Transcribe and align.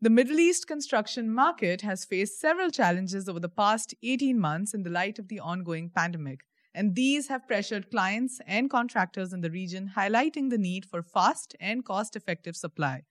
The 0.00 0.10
Middle 0.10 0.38
East 0.38 0.68
construction 0.68 1.28
market 1.28 1.80
has 1.80 2.04
faced 2.04 2.40
several 2.40 2.70
challenges 2.70 3.28
over 3.28 3.40
the 3.40 3.48
past 3.48 3.96
18 4.00 4.38
months 4.38 4.72
in 4.72 4.84
the 4.84 4.90
light 4.90 5.18
of 5.18 5.26
the 5.26 5.40
ongoing 5.40 5.90
pandemic, 5.90 6.42
and 6.72 6.94
these 6.94 7.26
have 7.26 7.48
pressured 7.48 7.90
clients 7.90 8.40
and 8.46 8.70
contractors 8.70 9.32
in 9.32 9.40
the 9.40 9.50
region, 9.50 9.90
highlighting 9.96 10.50
the 10.50 10.56
need 10.56 10.84
for 10.84 11.02
fast 11.02 11.56
and 11.58 11.84
cost 11.84 12.14
effective 12.14 12.54
supply. 12.54 13.02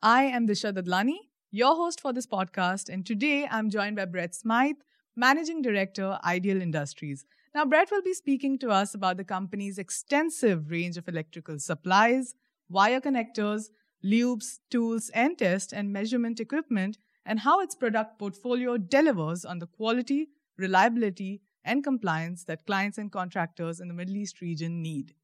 I 0.00 0.22
am 0.22 0.46
Disha 0.46 0.72
Dadlani, 0.72 1.18
your 1.50 1.76
host 1.76 2.00
for 2.00 2.14
this 2.14 2.26
podcast, 2.26 2.88
and 2.88 3.04
today 3.04 3.46
I'm 3.50 3.68
joined 3.68 3.96
by 3.96 4.06
Brett 4.06 4.34
Smythe, 4.34 4.80
Managing 5.14 5.60
Director, 5.60 6.18
Ideal 6.24 6.62
Industries. 6.62 7.26
Now, 7.54 7.66
Brett 7.66 7.90
will 7.90 8.02
be 8.02 8.14
speaking 8.14 8.58
to 8.60 8.70
us 8.70 8.94
about 8.94 9.18
the 9.18 9.24
company's 9.24 9.76
extensive 9.76 10.70
range 10.70 10.96
of 10.96 11.06
electrical 11.06 11.58
supplies, 11.58 12.34
wire 12.70 13.02
connectors, 13.02 13.68
lubes, 14.04 14.58
tools, 14.70 15.10
and 15.14 15.38
test 15.38 15.72
and 15.72 15.92
measurement 15.92 16.40
equipment, 16.40 16.98
and 17.24 17.40
how 17.40 17.60
its 17.60 17.74
product 17.74 18.18
portfolio 18.18 18.76
delivers 18.76 19.44
on 19.44 19.58
the 19.58 19.66
quality, 19.66 20.28
reliability, 20.58 21.40
and 21.64 21.82
compliance 21.82 22.44
that 22.44 22.66
clients 22.66 22.98
and 22.98 23.10
contractors 23.10 23.80
in 23.80 23.88
the 23.88 23.94
Middle 23.94 24.16
East 24.16 24.40
region 24.40 24.82
need. 24.82 25.14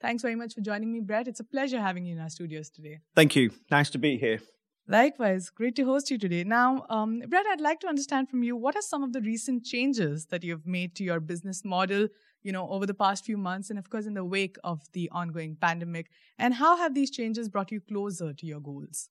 Thanks 0.00 0.22
very 0.22 0.34
much 0.34 0.54
for 0.54 0.62
joining 0.62 0.90
me, 0.90 1.00
Brett. 1.00 1.28
It's 1.28 1.40
a 1.40 1.44
pleasure 1.44 1.80
having 1.80 2.06
you 2.06 2.14
in 2.14 2.20
our 2.20 2.30
studios 2.30 2.70
today. 2.70 3.00
Thank 3.14 3.36
you. 3.36 3.50
Nice 3.70 3.90
to 3.90 3.98
be 3.98 4.16
here. 4.16 4.40
Likewise, 4.92 5.48
great 5.48 5.74
to 5.76 5.86
host 5.86 6.10
you 6.10 6.18
today. 6.18 6.44
Now, 6.44 6.84
um, 6.90 7.22
Brett, 7.26 7.46
I'd 7.46 7.62
like 7.62 7.80
to 7.80 7.86
understand 7.86 8.28
from 8.28 8.42
you 8.42 8.54
what 8.54 8.76
are 8.76 8.82
some 8.82 9.02
of 9.02 9.14
the 9.14 9.22
recent 9.22 9.64
changes 9.64 10.26
that 10.26 10.44
you've 10.44 10.66
made 10.66 10.94
to 10.96 11.02
your 11.02 11.18
business 11.18 11.64
model, 11.64 12.08
you 12.42 12.52
know, 12.52 12.68
over 12.68 12.84
the 12.84 12.92
past 12.92 13.24
few 13.24 13.38
months, 13.38 13.70
and 13.70 13.78
of 13.78 13.88
course, 13.88 14.04
in 14.04 14.12
the 14.12 14.22
wake 14.22 14.58
of 14.64 14.82
the 14.92 15.08
ongoing 15.10 15.56
pandemic, 15.58 16.10
and 16.38 16.52
how 16.52 16.76
have 16.76 16.94
these 16.94 17.10
changes 17.10 17.48
brought 17.48 17.72
you 17.72 17.80
closer 17.80 18.34
to 18.34 18.44
your 18.44 18.60
goals? 18.60 19.08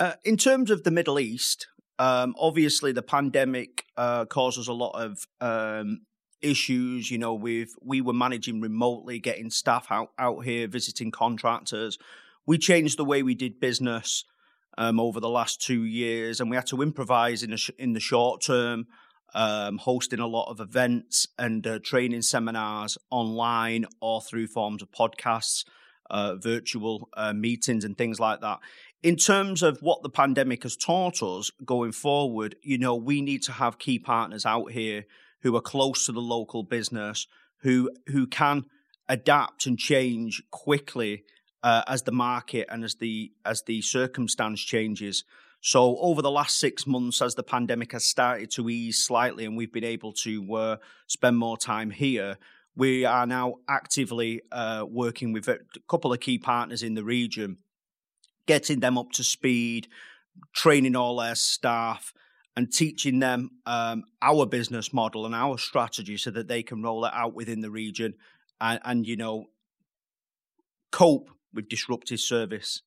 Uh, 0.00 0.14
in 0.24 0.36
terms 0.36 0.68
of 0.68 0.82
the 0.82 0.90
Middle 0.90 1.20
East, 1.20 1.68
um, 2.00 2.34
obviously 2.36 2.90
the 2.90 3.00
pandemic 3.00 3.84
uh, 3.96 4.24
causes 4.24 4.66
a 4.66 4.72
lot 4.72 5.00
of 5.00 5.28
um, 5.40 6.00
issues. 6.42 7.08
You 7.08 7.18
know, 7.18 7.34
with 7.34 7.68
we 7.80 8.00
were 8.00 8.12
managing 8.12 8.60
remotely, 8.60 9.20
getting 9.20 9.50
staff 9.50 9.86
out 9.90 10.10
out 10.18 10.44
here, 10.44 10.66
visiting 10.66 11.12
contractors. 11.12 11.98
We 12.46 12.58
changed 12.58 12.98
the 12.98 13.04
way 13.04 13.22
we 13.22 13.36
did 13.36 13.60
business 13.60 14.24
um, 14.78 15.00
over 15.00 15.20
the 15.20 15.28
last 15.28 15.60
two 15.60 15.84
years, 15.84 16.40
and 16.40 16.50
we 16.50 16.56
had 16.56 16.66
to 16.66 16.82
improvise 16.82 17.42
in, 17.42 17.56
sh- 17.56 17.70
in 17.78 17.92
the 17.92 18.00
short 18.00 18.42
term, 18.42 18.86
um, 19.34 19.78
hosting 19.78 20.20
a 20.20 20.26
lot 20.26 20.50
of 20.50 20.60
events 20.60 21.26
and 21.38 21.66
uh, 21.66 21.78
training 21.82 22.22
seminars 22.22 22.96
online 23.10 23.84
or 24.00 24.20
through 24.20 24.46
forms 24.46 24.82
of 24.82 24.90
podcasts, 24.90 25.64
uh, 26.10 26.36
virtual 26.36 27.08
uh, 27.16 27.32
meetings, 27.32 27.84
and 27.84 27.98
things 27.98 28.20
like 28.20 28.40
that. 28.40 28.58
In 29.02 29.16
terms 29.16 29.62
of 29.62 29.80
what 29.80 30.02
the 30.02 30.08
pandemic 30.08 30.62
has 30.62 30.76
taught 30.76 31.22
us 31.22 31.50
going 31.64 31.92
forward, 31.92 32.56
you 32.62 32.78
know, 32.78 32.94
we 32.94 33.20
need 33.20 33.42
to 33.42 33.52
have 33.52 33.78
key 33.78 33.98
partners 33.98 34.46
out 34.46 34.70
here 34.72 35.04
who 35.42 35.54
are 35.56 35.60
close 35.60 36.06
to 36.06 36.12
the 36.12 36.20
local 36.20 36.62
business, 36.62 37.26
who 37.58 37.90
who 38.06 38.26
can 38.26 38.64
adapt 39.08 39.66
and 39.66 39.78
change 39.78 40.42
quickly 40.50 41.24
uh, 41.64 41.82
as 41.88 42.02
the 42.02 42.12
market 42.12 42.66
and 42.70 42.84
as 42.84 42.96
the 42.96 43.32
as 43.44 43.62
the 43.62 43.80
circumstance 43.80 44.60
changes. 44.60 45.24
So 45.62 45.96
over 45.96 46.20
the 46.20 46.30
last 46.30 46.58
six 46.58 46.86
months, 46.86 47.22
as 47.22 47.36
the 47.36 47.42
pandemic 47.42 47.92
has 47.92 48.04
started 48.04 48.50
to 48.52 48.68
ease 48.68 48.98
slightly, 48.98 49.46
and 49.46 49.56
we've 49.56 49.72
been 49.72 49.82
able 49.82 50.12
to 50.24 50.54
uh, 50.54 50.76
spend 51.06 51.38
more 51.38 51.56
time 51.56 51.90
here, 51.90 52.36
we 52.76 53.06
are 53.06 53.26
now 53.26 53.54
actively 53.66 54.42
uh, 54.52 54.84
working 54.86 55.32
with 55.32 55.48
a 55.48 55.60
couple 55.88 56.12
of 56.12 56.20
key 56.20 56.36
partners 56.36 56.82
in 56.82 56.92
the 56.92 57.02
region, 57.02 57.56
getting 58.46 58.80
them 58.80 58.98
up 58.98 59.10
to 59.12 59.24
speed, 59.24 59.88
training 60.54 60.94
all 60.94 61.16
their 61.16 61.34
staff, 61.34 62.12
and 62.54 62.70
teaching 62.70 63.20
them 63.20 63.52
um, 63.64 64.04
our 64.20 64.44
business 64.44 64.92
model 64.92 65.24
and 65.24 65.34
our 65.34 65.56
strategy 65.56 66.18
so 66.18 66.30
that 66.30 66.46
they 66.46 66.62
can 66.62 66.82
roll 66.82 67.06
it 67.06 67.12
out 67.14 67.32
within 67.32 67.62
the 67.62 67.70
region 67.70 68.12
and, 68.60 68.80
and 68.84 69.06
you 69.06 69.16
know 69.16 69.46
cope 70.92 71.30
with 71.54 71.68
disruptive 71.68 72.20
service 72.20 72.82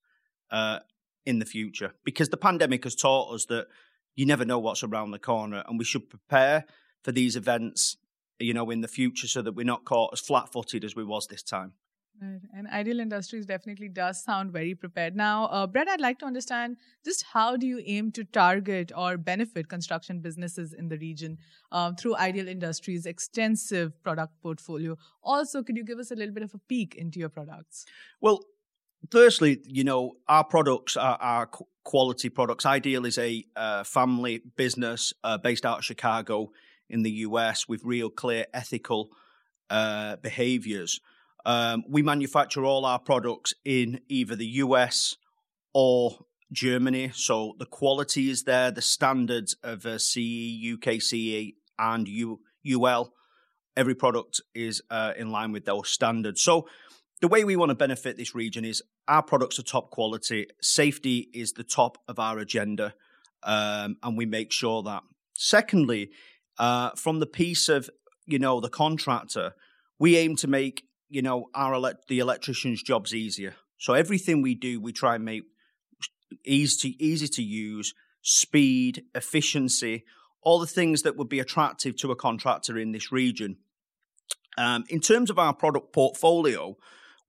uh, 0.52 0.80
in 1.26 1.40
the 1.40 1.46
future 1.46 1.94
because 2.04 2.30
the 2.30 2.38
pandemic 2.38 2.84
has 2.84 2.96
taught 2.96 3.34
us 3.34 3.46
that 3.46 3.68
you 4.16 4.26
never 4.26 4.46
know 4.46 4.60
what's 4.60 4.84
around 4.84 5.12
the 5.12 5.20
corner 5.20 5.64
and 5.68 5.78
we 5.78 5.86
should 5.86 6.10
prepare 6.10 6.66
for 7.04 7.12
these 7.12 7.36
events 7.36 7.98
you 8.40 8.54
know 8.54 8.70
in 8.70 8.82
the 8.82 8.88
future 8.88 9.28
so 9.28 9.42
that 9.42 9.54
we're 9.54 9.66
not 9.66 9.86
caught 9.86 10.12
as 10.14 10.20
flat-footed 10.20 10.84
as 10.84 10.96
we 10.96 11.04
was 11.04 11.28
this 11.28 11.44
time 11.44 11.74
Right. 12.20 12.42
And 12.52 12.68
Ideal 12.68 13.00
Industries 13.00 13.46
definitely 13.46 13.90
does 13.90 14.24
sound 14.24 14.52
very 14.52 14.74
prepared. 14.74 15.16
Now, 15.16 15.46
uh, 15.46 15.68
Brett, 15.68 15.88
I'd 15.88 16.02
like 16.02 16.18
to 16.20 16.26
understand 16.26 16.78
just 17.06 17.24
how 17.32 17.58
do 17.58 17.68
you 17.68 17.82
aim 17.86 18.12
to 18.14 18.24
target 18.24 18.92
or 18.96 19.18
benefit 19.18 19.70
construction 19.70 20.20
businesses 20.20 20.74
in 20.74 20.90
the 20.90 20.98
region 20.98 21.38
uh, 21.72 21.94
through 21.94 22.16
Ideal 22.16 22.48
Industries' 22.48 23.06
extensive 23.06 24.02
product 24.02 24.34
portfolio? 24.42 24.98
Also, 25.22 25.62
could 25.62 25.78
you 25.78 25.84
give 25.84 26.00
us 26.00 26.10
a 26.10 26.16
little 26.16 26.34
bit 26.34 26.44
of 26.44 26.56
a 26.56 26.60
peek 26.68 26.96
into 26.96 27.20
your 27.20 27.30
products? 27.30 27.86
Well, 28.20 28.42
firstly, 29.12 29.59
you 29.66 29.84
know, 29.84 30.13
our 30.28 30.44
products 30.44 30.97
are, 30.97 31.18
are 31.19 31.50
quality 31.84 32.29
products. 32.29 32.66
Ideal 32.66 33.06
is 33.06 33.18
a 33.18 33.44
uh, 33.56 33.84
family 33.84 34.41
business 34.56 35.13
uh, 35.23 35.38
based 35.38 35.66
out 35.66 35.79
of 35.79 35.85
Chicago 35.85 36.51
in 36.90 37.03
the 37.03 37.12
US 37.12 37.68
with 37.68 37.84
real 37.84 38.09
clear 38.09 38.45
ethical 38.53 39.09
uh, 39.69 40.18
behaviors. 40.18 41.00
Um, 41.45 41.84
we 41.88 42.01
manufacture 42.01 42.66
all 42.66 42.85
our 42.85 43.00
products 43.00 43.53
in 43.63 44.01
either 44.09 44.35
the 44.35 44.47
US 44.66 45.16
or 45.74 46.25
Germany. 46.51 47.12
So 47.13 47.56
the 47.59 47.66
quality 47.66 48.29
is 48.29 48.44
there, 48.44 48.72
the 48.72 48.81
standards 48.81 49.56
of 49.63 49.85
uh, 49.85 49.97
CE, 49.97 50.18
UKCE, 50.18 51.56
and 51.79 52.07
U- 52.07 52.41
UL. 52.66 53.13
Every 53.75 53.95
product 53.95 54.41
is 54.56 54.81
uh, 54.89 55.13
in 55.18 55.31
line 55.31 55.51
with 55.51 55.66
those 55.66 55.89
standards. 55.89 56.41
So 56.41 56.68
the 57.22 57.28
way 57.28 57.44
we 57.44 57.56
want 57.56 57.69
to 57.69 57.75
benefit 57.75 58.18
this 58.18 58.35
region 58.35 58.66
is 58.66 58.81
our 59.07 59.23
products 59.23 59.59
are 59.59 59.63
top 59.63 59.90
quality, 59.90 60.47
safety 60.62 61.29
is 61.34 61.53
the 61.53 61.63
top 61.63 61.97
of 62.07 62.19
our 62.19 62.40
agenda, 62.40 62.94
um, 63.44 63.97
and 64.03 64.18
we 64.18 64.25
make 64.25 64.51
sure 64.51 64.84
that. 64.84 65.03
Secondly, 65.34 66.09
uh, 66.57 66.91
from 66.95 67.19
the 67.19 67.25
piece 67.25 67.69
of 67.69 67.90
you 68.25 68.40
know 68.40 68.59
the 68.59 68.69
contractor, 68.69 69.53
we 70.00 70.18
aim 70.18 70.35
to 70.38 70.47
make 70.47 70.84
you 71.09 71.22
know 71.22 71.50
our 71.53 71.73
ele- 71.73 71.94
the 72.07 72.19
electrician's 72.19 72.81
jobs 72.84 73.13
easier. 73.13 73.56
So 73.78 73.94
everything 73.94 74.41
we 74.41 74.56
do, 74.56 74.81
we 74.81 74.91
try 74.91 75.16
and 75.16 75.25
make 75.25 75.44
easy 76.44 76.91
to 76.91 77.03
easy 77.03 77.28
to 77.28 77.44
use, 77.44 77.94
speed, 78.22 79.03
efficiency, 79.16 80.03
all 80.41 80.59
the 80.59 80.68
things 80.68 81.03
that 81.03 81.16
would 81.16 81.29
be 81.29 81.39
attractive 81.39 81.95
to 81.97 82.12
a 82.12 82.16
contractor 82.16 82.78
in 82.78 82.91
this 82.91 83.12
region. 83.12 83.57
Um, 84.57 84.85
in 84.89 85.00
terms 85.00 85.29
of 85.29 85.38
our 85.38 85.53
product 85.53 85.94
portfolio, 85.94 86.78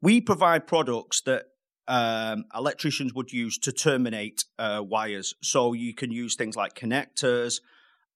we 0.01 0.21
provide 0.21 0.67
products 0.67 1.21
that 1.23 1.47
um, 1.89 2.45
electricians 2.55 3.15
would 3.15 3.33
use 3.33 3.59
to 3.59 3.73
terminate 3.73 4.45
uh, 4.59 4.83
wires. 4.85 5.35
So 5.43 5.73
you 5.73 5.95
can 5.95 6.13
use 6.13 6.37
things 6.37 6.57
like 6.57 6.75
connectors, 6.75 7.61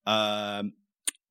um, 0.06 0.74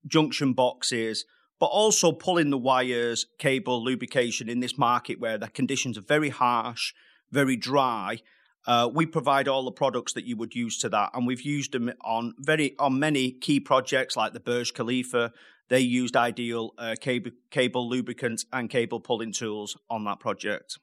junction 0.06 0.52
boxes, 0.52 1.24
but 1.60 1.66
also 1.66 2.12
pulling 2.12 2.50
the 2.50 2.58
wires, 2.58 3.26
cable, 3.38 3.82
lubrication 3.82 4.48
in 4.48 4.60
this 4.60 4.76
market 4.76 5.20
where 5.20 5.38
the 5.38 5.48
conditions 5.48 5.96
are 5.96 6.02
very 6.02 6.30
harsh, 6.30 6.92
very 7.30 7.56
dry. 7.56 8.18
Uh, 8.66 8.88
we 8.92 9.06
provide 9.06 9.48
all 9.48 9.64
the 9.64 9.72
products 9.72 10.12
that 10.12 10.24
you 10.24 10.36
would 10.36 10.54
use 10.54 10.78
to 10.78 10.88
that, 10.88 11.10
and 11.14 11.26
we've 11.26 11.42
used 11.42 11.72
them 11.72 11.92
on 12.04 12.34
very 12.38 12.76
on 12.78 12.98
many 12.98 13.30
key 13.32 13.58
projects 13.58 14.16
like 14.16 14.32
the 14.32 14.40
Burj 14.40 14.72
Khalifa, 14.72 15.32
they 15.68 15.80
used 15.80 16.16
ideal 16.16 16.74
uh, 16.76 16.94
cable, 17.00 17.30
cable 17.50 17.88
lubricants 17.88 18.44
and 18.52 18.68
cable 18.68 19.00
pulling 19.00 19.32
tools 19.32 19.76
on 19.88 20.04
that 20.04 20.20
project. 20.20 20.78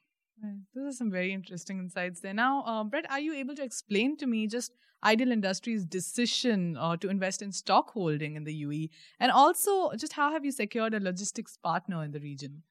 Those 0.75 0.93
are 0.93 0.97
some 0.97 1.11
very 1.11 1.33
interesting 1.33 1.79
insights 1.79 2.21
there. 2.21 2.33
Now, 2.33 2.63
uh, 2.63 2.83
Brett, 2.83 3.09
are 3.09 3.19
you 3.19 3.33
able 3.33 3.55
to 3.55 3.63
explain 3.63 4.17
to 4.17 4.27
me 4.27 4.47
just 4.47 4.71
Ideal 5.03 5.31
Industries' 5.31 5.85
decision 5.85 6.75
uh, 6.77 6.97
to 6.97 7.09
invest 7.09 7.41
in 7.41 7.51
stock 7.51 7.91
holding 7.91 8.35
in 8.35 8.43
the 8.43 8.63
UAE, 8.63 8.89
and 9.19 9.31
also 9.31 9.91
just 9.95 10.13
how 10.13 10.31
have 10.31 10.43
you 10.43 10.51
secured 10.51 10.93
a 10.93 10.99
logistics 10.99 11.57
partner 11.57 12.03
in 12.03 12.11
the 12.11 12.19
region? 12.19 12.63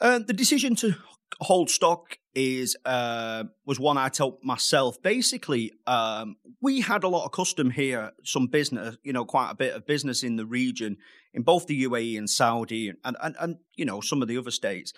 Uh, 0.00 0.18
the 0.18 0.32
decision 0.32 0.74
to 0.76 0.94
hold 1.40 1.70
stock 1.70 2.18
is 2.34 2.76
uh, 2.84 3.44
was 3.64 3.80
one 3.80 3.98
I 3.98 4.08
told 4.08 4.42
myself. 4.42 5.00
Basically, 5.02 5.72
um, 5.86 6.36
we 6.60 6.80
had 6.80 7.04
a 7.04 7.08
lot 7.08 7.24
of 7.24 7.32
custom 7.32 7.70
here, 7.70 8.12
some 8.24 8.46
business, 8.46 8.96
you 9.02 9.12
know, 9.12 9.24
quite 9.24 9.50
a 9.50 9.54
bit 9.54 9.74
of 9.74 9.86
business 9.86 10.22
in 10.22 10.36
the 10.36 10.46
region, 10.46 10.96
in 11.34 11.42
both 11.42 11.66
the 11.66 11.84
UAE 11.84 12.16
and 12.18 12.28
Saudi, 12.28 12.92
and 13.04 13.16
and, 13.22 13.36
and 13.38 13.56
you 13.74 13.84
know 13.84 14.00
some 14.00 14.22
of 14.22 14.28
the 14.28 14.38
other 14.38 14.50
states. 14.50 14.92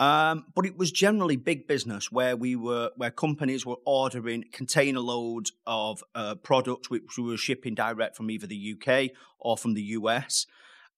Um, 0.00 0.44
but 0.54 0.64
it 0.64 0.78
was 0.78 0.92
generally 0.92 1.36
big 1.36 1.66
business 1.66 2.12
where 2.12 2.36
we 2.36 2.54
were, 2.54 2.90
where 2.96 3.10
companies 3.10 3.66
were 3.66 3.78
ordering 3.84 4.44
container 4.52 5.00
loads 5.00 5.52
of 5.66 6.04
uh, 6.14 6.36
products 6.36 6.88
which 6.88 7.16
we 7.16 7.24
were 7.24 7.36
shipping 7.36 7.74
direct 7.74 8.16
from 8.16 8.30
either 8.30 8.46
the 8.46 8.76
UK 8.76 9.10
or 9.40 9.56
from 9.56 9.74
the 9.74 9.82
US. 9.82 10.46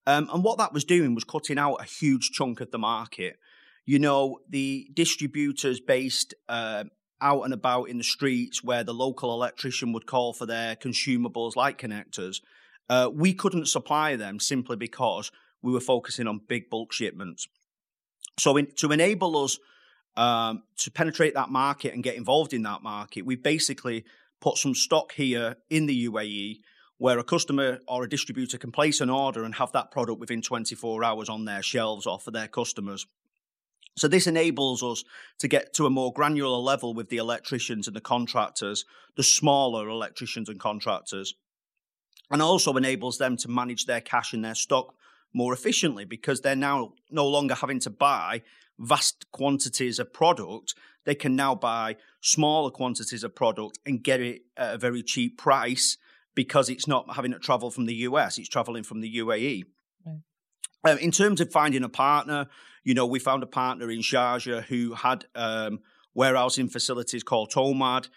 Um, 0.06 0.28
and 0.32 0.44
what 0.44 0.58
that 0.58 0.74
was 0.74 0.84
doing 0.84 1.14
was 1.14 1.24
cutting 1.24 1.58
out 1.58 1.80
a 1.80 1.84
huge 1.84 2.30
chunk 2.30 2.60
of 2.60 2.70
the 2.70 2.78
market. 2.78 3.38
You 3.86 3.98
know, 3.98 4.40
the 4.48 4.90
distributors 4.92 5.80
based 5.80 6.34
uh, 6.48 6.84
out 7.22 7.42
and 7.42 7.54
about 7.54 7.84
in 7.84 7.98
the 7.98 8.04
streets 8.04 8.62
where 8.62 8.84
the 8.84 8.94
local 8.94 9.32
electrician 9.32 9.92
would 9.92 10.06
call 10.06 10.32
for 10.32 10.46
their 10.46 10.76
consumables 10.76 11.56
like 11.56 11.78
connectors, 11.78 12.40
uh, 12.88 13.10
we 13.12 13.32
couldn't 13.32 13.66
supply 13.66 14.16
them 14.16 14.40
simply 14.40 14.76
because 14.76 15.30
we 15.62 15.72
were 15.72 15.80
focusing 15.80 16.26
on 16.26 16.40
big 16.48 16.68
bulk 16.68 16.92
shipments. 16.92 17.48
So, 18.40 18.56
in, 18.56 18.68
to 18.76 18.90
enable 18.90 19.44
us 19.44 19.58
um, 20.16 20.62
to 20.78 20.90
penetrate 20.90 21.34
that 21.34 21.50
market 21.50 21.94
and 21.94 22.02
get 22.02 22.16
involved 22.16 22.52
in 22.52 22.62
that 22.62 22.82
market, 22.82 23.26
we 23.26 23.36
basically 23.36 24.04
put 24.40 24.56
some 24.56 24.74
stock 24.74 25.12
here 25.12 25.56
in 25.68 25.86
the 25.86 26.08
UAE 26.08 26.60
where 26.96 27.18
a 27.18 27.24
customer 27.24 27.78
or 27.88 28.04
a 28.04 28.08
distributor 28.08 28.58
can 28.58 28.72
place 28.72 29.00
an 29.00 29.08
order 29.08 29.44
and 29.44 29.54
have 29.54 29.72
that 29.72 29.90
product 29.90 30.20
within 30.20 30.42
24 30.42 31.02
hours 31.04 31.28
on 31.28 31.44
their 31.44 31.62
shelves 31.62 32.06
or 32.06 32.18
for 32.18 32.30
their 32.30 32.48
customers. 32.48 33.06
So 33.96 34.08
this 34.08 34.26
enables 34.26 34.82
us 34.82 35.04
to 35.38 35.48
get 35.48 35.72
to 35.74 35.86
a 35.86 35.90
more 35.90 36.12
granular 36.12 36.58
level 36.58 36.94
with 36.94 37.08
the 37.08 37.16
electricians 37.16 37.86
and 37.86 37.96
the 37.96 38.00
contractors, 38.02 38.84
the 39.16 39.22
smaller 39.22 39.88
electricians 39.88 40.48
and 40.48 40.60
contractors, 40.60 41.34
and 42.30 42.40
also 42.40 42.76
enables 42.76 43.18
them 43.18 43.36
to 43.38 43.48
manage 43.48 43.86
their 43.86 44.00
cash 44.00 44.32
and 44.32 44.44
their 44.44 44.54
stock 44.54 44.94
more 45.32 45.52
efficiently 45.52 46.04
because 46.04 46.40
they're 46.40 46.56
now 46.56 46.92
no 47.10 47.26
longer 47.26 47.54
having 47.54 47.80
to 47.80 47.90
buy 47.90 48.42
vast 48.78 49.30
quantities 49.30 49.98
of 49.98 50.12
product. 50.12 50.74
They 51.04 51.14
can 51.14 51.36
now 51.36 51.54
buy 51.54 51.96
smaller 52.20 52.70
quantities 52.70 53.24
of 53.24 53.34
product 53.34 53.78
and 53.86 54.02
get 54.02 54.20
it 54.20 54.42
at 54.56 54.74
a 54.74 54.78
very 54.78 55.02
cheap 55.02 55.38
price 55.38 55.96
because 56.34 56.68
it's 56.68 56.86
not 56.86 57.16
having 57.16 57.32
to 57.32 57.38
travel 57.38 57.70
from 57.70 57.86
the 57.86 57.94
US, 57.96 58.38
it's 58.38 58.48
traveling 58.48 58.82
from 58.82 59.00
the 59.00 59.16
UAE. 59.18 59.64
Right. 60.04 60.20
Um, 60.84 60.98
in 60.98 61.10
terms 61.10 61.40
of 61.40 61.50
finding 61.50 61.84
a 61.84 61.88
partner, 61.88 62.46
you 62.84 62.94
know, 62.94 63.06
we 63.06 63.18
found 63.18 63.42
a 63.42 63.46
partner 63.46 63.90
in 63.90 64.00
Sharjah 64.00 64.64
who 64.64 64.94
had 64.94 65.26
um, 65.34 65.80
warehousing 66.14 66.68
facilities 66.68 67.22
called 67.22 67.52
Tomad. 67.52 68.08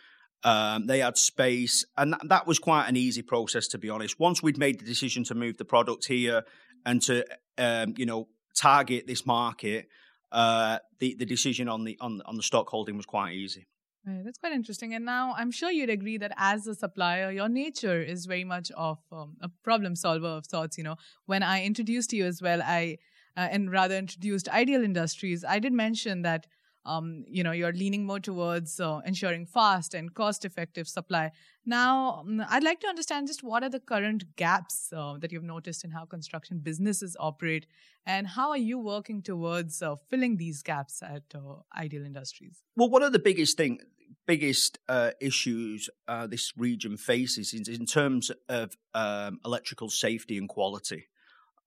Um, 0.43 0.87
they 0.87 0.99
had 0.99 1.17
space, 1.17 1.85
and 1.97 2.13
that, 2.13 2.21
that, 2.27 2.47
was 2.47 2.59
quite 2.59 2.87
an 2.89 2.97
easy 2.97 3.21
process, 3.21 3.67
to 3.69 3.77
be 3.77 3.89
honest. 3.89 4.19
Once 4.19 4.43
we'd 4.43 4.57
made 4.57 4.79
the 4.79 4.85
decision 4.85 5.23
to 5.25 5.35
move 5.35 5.57
the 5.57 5.63
product 5.63 6.05
here 6.05 6.43
and 6.85 7.01
to, 7.03 7.25
um, 7.57 7.93
you 7.97 8.05
know, 8.05 8.27
target 8.53 9.07
this 9.07 9.25
market, 9.25 9.87
uh, 10.33 10.79
the 10.99 11.15
the 11.15 11.25
decision 11.25 11.69
on 11.69 11.85
the 11.85 11.97
on 12.01 12.21
on 12.25 12.35
the 12.35 12.43
stock 12.43 12.67
holding 12.67 12.97
was 12.97 13.05
quite 13.05 13.33
easy. 13.33 13.67
Right, 14.05 14.21
that's 14.25 14.37
quite 14.37 14.51
interesting. 14.51 14.93
And 14.93 15.05
now 15.05 15.33
I'm 15.37 15.51
sure 15.51 15.71
you'd 15.71 15.89
agree 15.89 16.17
that 16.17 16.33
as 16.37 16.67
a 16.67 16.75
supplier, 16.75 17.31
your 17.31 17.47
nature 17.47 18.01
is 18.01 18.25
very 18.25 18.43
much 18.43 18.69
of 18.75 18.97
um, 19.13 19.37
a 19.41 19.49
problem 19.63 19.95
solver 19.95 20.27
of 20.27 20.45
sorts. 20.45 20.77
You 20.77 20.83
know, 20.83 20.97
when 21.25 21.41
I 21.41 21.63
introduced 21.63 22.11
you 22.11 22.25
as 22.25 22.41
well, 22.41 22.61
I 22.61 22.97
uh, 23.37 23.47
and 23.49 23.71
rather 23.71 23.95
introduced 23.95 24.49
Ideal 24.49 24.83
Industries, 24.83 25.45
I 25.45 25.59
did 25.59 25.73
mention 25.73 26.21
that 26.23 26.47
um, 26.85 27.25
you 27.27 27.43
know 27.43 27.51
you're 27.51 27.73
leaning 27.73 28.05
more 28.05 28.19
towards 28.19 28.79
uh, 28.79 28.99
ensuring 29.05 29.45
fast 29.45 29.93
and 29.93 30.13
cost-effective 30.13 30.87
supply. 30.87 31.31
Now, 31.65 32.19
um, 32.19 32.43
I'd 32.49 32.63
like 32.63 32.81
to 32.81 32.87
understand 32.87 33.27
just 33.27 33.43
what 33.43 33.63
are 33.63 33.69
the 33.69 33.79
current 33.79 34.35
gaps 34.35 34.91
uh, 34.95 35.15
that 35.19 35.31
you've 35.31 35.43
noticed 35.43 35.85
in 35.85 35.91
how 35.91 36.05
construction 36.05 36.59
businesses 36.59 37.15
operate, 37.19 37.67
and 38.05 38.27
how 38.27 38.49
are 38.49 38.57
you 38.57 38.77
working 38.79 39.21
towards 39.21 39.81
uh, 39.81 39.95
filling 40.09 40.37
these 40.37 40.61
gaps 40.61 41.01
at 41.01 41.23
uh, 41.33 41.61
Ideal 41.77 42.05
Industries? 42.05 42.63
Well, 42.75 42.89
one 42.89 43.03
of 43.03 43.13
the 43.13 43.19
biggest 43.19 43.55
thing, 43.55 43.79
biggest 44.25 44.79
uh, 44.89 45.11
issues 45.21 45.89
uh, 46.07 46.27
this 46.27 46.53
region 46.57 46.97
faces 46.97 47.53
is 47.53 47.67
in 47.67 47.85
terms 47.85 48.31
of 48.49 48.75
um, 48.93 49.39
electrical 49.45 49.89
safety 49.89 50.37
and 50.37 50.49
quality. 50.49 51.07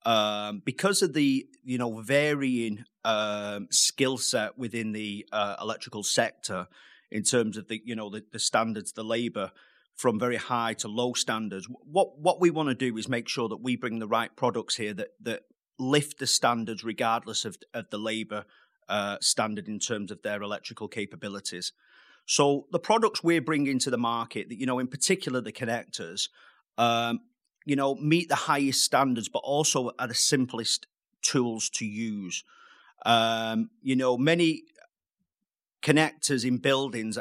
Um, 0.06 0.62
because 0.64 1.02
of 1.02 1.14
the 1.14 1.48
you 1.64 1.78
know 1.78 2.00
varying 2.00 2.84
um, 3.04 3.66
skill 3.72 4.18
set 4.18 4.56
within 4.56 4.92
the 4.92 5.26
uh, 5.32 5.56
electrical 5.60 6.04
sector 6.04 6.68
in 7.10 7.24
terms 7.24 7.56
of 7.56 7.66
the 7.66 7.82
you 7.84 7.96
know 7.96 8.08
the, 8.08 8.24
the 8.30 8.38
standards, 8.38 8.92
the 8.92 9.02
labour 9.02 9.50
from 9.96 10.20
very 10.20 10.36
high 10.36 10.74
to 10.74 10.86
low 10.86 11.12
standards. 11.14 11.66
What 11.68 12.20
what 12.20 12.40
we 12.40 12.50
want 12.50 12.68
to 12.68 12.74
do 12.76 12.96
is 12.96 13.08
make 13.08 13.28
sure 13.28 13.48
that 13.48 13.56
we 13.56 13.74
bring 13.74 13.98
the 13.98 14.06
right 14.06 14.34
products 14.36 14.76
here 14.76 14.94
that 14.94 15.08
that 15.22 15.42
lift 15.76 16.20
the 16.20 16.26
standards 16.28 16.84
regardless 16.84 17.44
of 17.44 17.56
of 17.74 17.90
the 17.90 17.98
labour 17.98 18.44
uh, 18.88 19.16
standard 19.20 19.66
in 19.66 19.80
terms 19.80 20.12
of 20.12 20.22
their 20.22 20.40
electrical 20.40 20.86
capabilities. 20.86 21.72
So 22.26 22.66
the 22.70 22.78
products 22.78 23.24
we're 23.24 23.40
bringing 23.40 23.80
to 23.80 23.90
the 23.90 23.98
market, 23.98 24.50
that 24.50 24.60
you 24.60 24.66
know, 24.66 24.78
in 24.78 24.86
particular 24.86 25.40
the 25.40 25.52
connectors, 25.52 26.28
um, 26.78 27.20
you 27.66 27.76
know, 27.76 27.96
meet 27.96 28.30
the 28.30 28.34
highest 28.34 28.82
standards, 28.82 29.28
but 29.28 29.40
also 29.40 29.90
are 29.98 30.08
the 30.08 30.14
simplest 30.14 30.86
tools 31.20 31.68
to 31.68 31.84
use. 31.84 32.42
Um, 33.04 33.68
you 33.82 33.94
know, 33.94 34.16
many 34.16 34.62
connectors 35.82 36.46
in 36.46 36.56
buildings, 36.56 37.18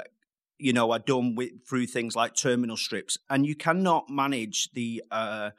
you 0.58 0.72
know, 0.72 0.92
are 0.92 1.00
done 1.00 1.36
with 1.36 1.68
through 1.68 1.88
things 1.88 2.16
like 2.16 2.34
terminal 2.34 2.78
strips, 2.78 3.18
and 3.30 3.46
you 3.46 3.56
cannot 3.56 4.10
manage 4.10 4.72
the 4.72 5.04
uh, 5.12 5.50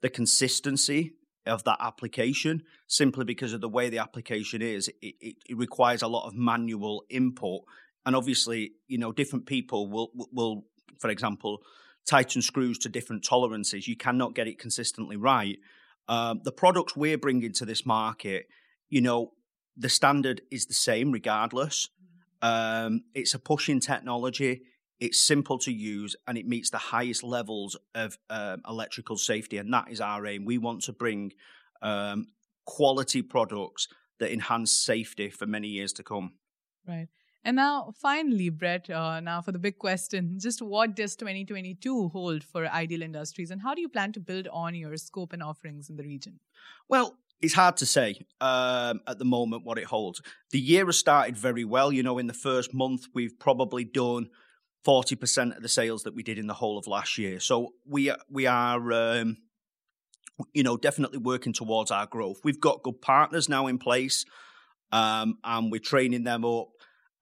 the 0.00 0.10
consistency 0.10 1.12
of 1.46 1.62
that 1.64 1.78
application 1.80 2.62
simply 2.86 3.24
because 3.24 3.52
of 3.52 3.60
the 3.60 3.68
way 3.68 3.88
the 3.88 3.98
application 3.98 4.62
is. 4.62 4.88
It, 5.00 5.14
it, 5.20 5.36
it 5.48 5.56
requires 5.56 6.02
a 6.02 6.08
lot 6.08 6.26
of 6.26 6.34
manual 6.34 7.04
input 7.08 7.62
and 8.04 8.16
obviously, 8.16 8.72
you 8.88 8.98
know, 8.98 9.12
different 9.12 9.46
people 9.46 9.88
will 9.88 10.10
will, 10.32 10.64
for 10.98 11.10
example, 11.10 11.62
tighten 12.06 12.42
screws 12.42 12.78
to 12.78 12.88
different 12.88 13.24
tolerances. 13.24 13.88
You 13.88 13.96
cannot 13.96 14.34
get 14.34 14.48
it 14.48 14.58
consistently 14.58 15.16
right. 15.16 15.58
Um, 16.08 16.40
the 16.44 16.52
products 16.52 16.96
we're 16.96 17.18
bringing 17.18 17.52
to 17.54 17.64
this 17.64 17.86
market, 17.86 18.46
you 18.90 19.00
know, 19.00 19.32
the 19.76 19.88
standard 19.88 20.42
is 20.50 20.66
the 20.66 20.74
same 20.74 21.12
regardless. 21.12 21.88
Um, 22.42 23.04
it's 23.14 23.34
a 23.34 23.38
pushing 23.38 23.80
technology. 23.80 24.62
It's 25.00 25.18
simple 25.18 25.58
to 25.60 25.72
use 25.72 26.14
and 26.26 26.36
it 26.36 26.46
meets 26.46 26.70
the 26.70 26.78
highest 26.78 27.22
levels 27.22 27.76
of 27.94 28.18
um, 28.30 28.62
electrical 28.68 29.16
safety, 29.16 29.58
and 29.58 29.72
that 29.72 29.90
is 29.90 30.00
our 30.00 30.26
aim. 30.26 30.44
We 30.44 30.58
want 30.58 30.82
to 30.82 30.92
bring 30.92 31.32
um, 31.80 32.26
quality 32.66 33.22
products 33.22 33.88
that 34.20 34.32
enhance 34.32 34.72
safety 34.72 35.30
for 35.30 35.46
many 35.46 35.68
years 35.68 35.92
to 35.94 36.02
come. 36.02 36.34
Right. 36.86 37.08
And 37.44 37.56
now, 37.56 37.92
finally, 38.00 38.50
Brett, 38.50 38.88
uh, 38.88 39.18
now 39.20 39.42
for 39.42 39.50
the 39.50 39.58
big 39.58 39.78
question 39.78 40.38
just 40.38 40.62
what 40.62 40.94
does 40.94 41.16
2022 41.16 42.08
hold 42.08 42.44
for 42.44 42.66
Ideal 42.66 43.02
Industries 43.02 43.50
and 43.50 43.60
how 43.60 43.74
do 43.74 43.80
you 43.80 43.88
plan 43.88 44.12
to 44.12 44.20
build 44.20 44.48
on 44.52 44.74
your 44.74 44.96
scope 44.96 45.32
and 45.32 45.42
offerings 45.42 45.90
in 45.90 45.96
the 45.96 46.04
region? 46.04 46.38
Well, 46.88 47.16
it's 47.40 47.54
hard 47.54 47.76
to 47.78 47.86
say 47.86 48.24
um, 48.40 49.00
at 49.08 49.18
the 49.18 49.24
moment 49.24 49.64
what 49.64 49.78
it 49.78 49.84
holds. 49.84 50.22
The 50.52 50.60
year 50.60 50.86
has 50.86 50.98
started 50.98 51.36
very 51.36 51.64
well. 51.64 51.92
You 51.92 52.04
know, 52.04 52.18
in 52.18 52.28
the 52.28 52.34
first 52.34 52.72
month, 52.72 53.06
we've 53.12 53.36
probably 53.40 53.84
done 53.84 54.28
40% 54.86 55.56
of 55.56 55.62
the 55.62 55.68
sales 55.68 56.04
that 56.04 56.14
we 56.14 56.22
did 56.22 56.38
in 56.38 56.46
the 56.46 56.54
whole 56.54 56.78
of 56.78 56.86
last 56.86 57.18
year. 57.18 57.40
So 57.40 57.74
we, 57.86 58.12
we 58.30 58.46
are. 58.46 58.92
Um, 58.92 59.38
you 60.54 60.62
know, 60.62 60.76
definitely 60.76 61.18
working 61.18 61.52
towards 61.52 61.90
our 61.90 62.06
growth. 62.06 62.40
We've 62.42 62.60
got 62.60 62.82
good 62.82 63.00
partners 63.00 63.48
now 63.48 63.66
in 63.66 63.78
place, 63.78 64.24
um, 64.90 65.38
and 65.44 65.70
we're 65.70 65.78
training 65.78 66.24
them 66.24 66.44
up 66.44 66.68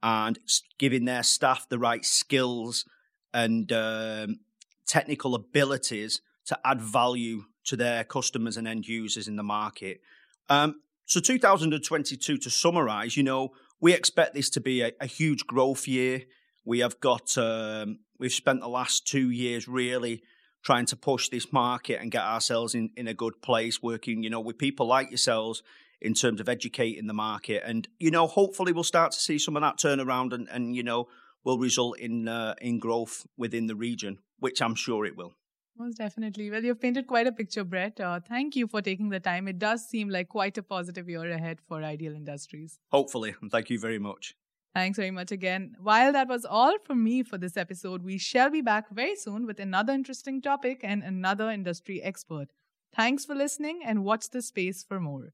and 0.02 0.38
giving 0.78 1.04
their 1.04 1.22
staff 1.22 1.68
the 1.68 1.78
right 1.78 2.04
skills 2.04 2.84
and 3.32 3.70
um, 3.72 4.40
technical 4.86 5.34
abilities 5.34 6.20
to 6.46 6.58
add 6.64 6.80
value 6.80 7.44
to 7.64 7.76
their 7.76 8.04
customers 8.04 8.56
and 8.56 8.66
end 8.66 8.86
users 8.88 9.28
in 9.28 9.36
the 9.36 9.42
market. 9.42 10.00
Um, 10.48 10.80
so 11.06 11.20
2022, 11.20 12.38
to 12.38 12.50
summarize, 12.50 13.16
you 13.16 13.22
know, 13.22 13.50
we 13.80 13.92
expect 13.92 14.34
this 14.34 14.50
to 14.50 14.60
be 14.60 14.82
a, 14.82 14.92
a 15.00 15.06
huge 15.06 15.46
growth 15.46 15.86
year. 15.86 16.22
We 16.64 16.80
have 16.80 17.00
got, 17.00 17.36
um, 17.38 18.00
we've 18.18 18.32
spent 18.32 18.60
the 18.60 18.68
last 18.68 19.06
two 19.06 19.30
years 19.30 19.68
really 19.68 20.22
trying 20.62 20.86
to 20.86 20.96
push 20.96 21.28
this 21.28 21.52
market 21.52 22.00
and 22.00 22.10
get 22.10 22.22
ourselves 22.22 22.74
in, 22.74 22.90
in 22.96 23.08
a 23.08 23.14
good 23.14 23.40
place, 23.42 23.82
working, 23.82 24.22
you 24.22 24.30
know, 24.30 24.40
with 24.40 24.58
people 24.58 24.86
like 24.86 25.10
yourselves 25.10 25.62
in 26.00 26.14
terms 26.14 26.40
of 26.40 26.48
educating 26.48 27.06
the 27.06 27.14
market. 27.14 27.62
And, 27.64 27.88
you 27.98 28.10
know, 28.10 28.26
hopefully 28.26 28.72
we'll 28.72 28.84
start 28.84 29.12
to 29.12 29.20
see 29.20 29.38
some 29.38 29.56
of 29.56 29.62
that 29.62 29.78
turnaround 29.78 30.32
and, 30.32 30.48
and 30.48 30.74
you 30.74 30.82
know, 30.82 31.08
will 31.44 31.58
result 31.58 31.98
in 31.98 32.28
uh, 32.28 32.54
in 32.60 32.78
growth 32.78 33.26
within 33.36 33.66
the 33.66 33.74
region, 33.74 34.18
which 34.38 34.60
I'm 34.60 34.74
sure 34.74 35.06
it 35.06 35.16
will. 35.16 35.34
Most 35.78 35.96
definitely. 35.96 36.50
Well, 36.50 36.62
you've 36.62 36.80
painted 36.80 37.06
quite 37.06 37.26
a 37.26 37.32
picture, 37.32 37.64
Brett. 37.64 37.98
Uh, 37.98 38.20
thank 38.20 38.54
you 38.54 38.66
for 38.66 38.82
taking 38.82 39.08
the 39.08 39.20
time. 39.20 39.48
It 39.48 39.58
does 39.58 39.88
seem 39.88 40.10
like 40.10 40.28
quite 40.28 40.58
a 40.58 40.62
positive 40.62 41.08
year 41.08 41.30
ahead 41.30 41.58
for 41.66 41.82
Ideal 41.82 42.14
Industries. 42.14 42.78
Hopefully. 42.90 43.34
And 43.40 43.50
thank 43.50 43.70
you 43.70 43.78
very 43.78 43.98
much. 43.98 44.34
Thanks 44.74 44.98
very 44.98 45.10
much 45.10 45.32
again. 45.32 45.76
While 45.80 46.12
that 46.12 46.28
was 46.28 46.44
all 46.44 46.76
from 46.84 47.02
me 47.02 47.22
for 47.22 47.38
this 47.38 47.56
episode, 47.56 48.02
we 48.02 48.18
shall 48.18 48.50
be 48.50 48.60
back 48.60 48.90
very 48.90 49.16
soon 49.16 49.46
with 49.46 49.58
another 49.58 49.92
interesting 49.94 50.42
topic 50.42 50.80
and 50.82 51.02
another 51.02 51.50
industry 51.50 52.02
expert. 52.02 52.52
Thanks 52.94 53.24
for 53.24 53.34
listening 53.34 53.80
and 53.84 54.04
watch 54.04 54.30
the 54.30 54.42
space 54.42 54.84
for 54.84 55.00
more. 55.00 55.32